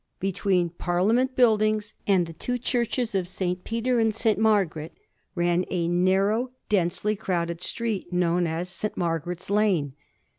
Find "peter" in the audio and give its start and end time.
3.63-3.99